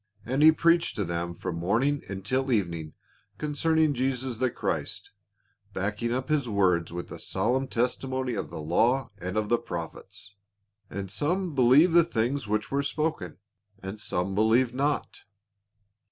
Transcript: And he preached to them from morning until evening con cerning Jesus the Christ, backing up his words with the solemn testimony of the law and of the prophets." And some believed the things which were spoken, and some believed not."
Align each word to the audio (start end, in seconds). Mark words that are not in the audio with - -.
And 0.25 0.41
he 0.41 0.51
preached 0.51 0.95
to 0.95 1.05
them 1.05 1.35
from 1.35 1.57
morning 1.57 2.01
until 2.09 2.51
evening 2.51 2.95
con 3.37 3.53
cerning 3.53 3.93
Jesus 3.93 4.37
the 4.37 4.49
Christ, 4.49 5.11
backing 5.73 6.11
up 6.11 6.27
his 6.27 6.49
words 6.49 6.91
with 6.91 7.09
the 7.09 7.19
solemn 7.19 7.67
testimony 7.67 8.33
of 8.33 8.49
the 8.49 8.59
law 8.63 9.11
and 9.19 9.37
of 9.37 9.49
the 9.49 9.59
prophets." 9.59 10.33
And 10.89 11.11
some 11.11 11.53
believed 11.53 11.93
the 11.93 12.03
things 12.03 12.47
which 12.47 12.71
were 12.71 12.81
spoken, 12.81 13.37
and 13.77 14.01
some 14.01 14.33
believed 14.33 14.73
not." 14.73 15.19